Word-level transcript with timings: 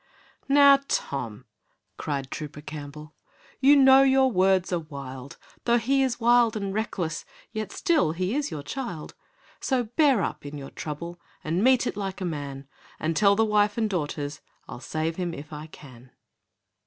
'Now, 0.49 0.79
Tom,' 0.87 1.45
cried 1.97 2.31
Trooper 2.31 2.61
Campbell, 2.61 3.13
'You 3.59 3.75
know 3.75 4.01
your 4.01 4.31
words 4.31 4.73
are 4.73 4.79
wild. 4.79 5.37
Though 5.65 5.77
he 5.77 6.01
is 6.01 6.19
wild 6.19 6.57
and 6.57 6.73
reckless, 6.73 7.23
Yet 7.51 7.71
still 7.71 8.13
he 8.13 8.33
is 8.35 8.49
your 8.49 8.63
child; 8.63 9.13
So 9.59 9.83
bear 9.83 10.23
up 10.23 10.43
in 10.43 10.57
your 10.57 10.71
trouble, 10.71 11.19
And 11.43 11.63
meet 11.63 11.85
it 11.85 11.95
like 11.95 12.19
a 12.19 12.25
man, 12.25 12.67
And 12.99 13.15
tell 13.15 13.35
the 13.35 13.45
wife 13.45 13.77
and 13.77 13.87
daughters 13.87 14.41
I'll 14.67 14.79
save 14.79 15.17
him 15.17 15.35
if 15.35 15.53
I 15.53 15.67
can.' 15.67 16.09